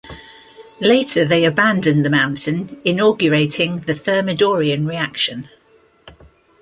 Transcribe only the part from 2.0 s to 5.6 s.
the Mountain inaugurating the Thermidorian Reaction.